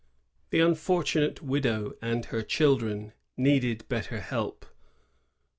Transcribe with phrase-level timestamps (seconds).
[0.49, 4.65] The unfortunate widow and her children needed better help.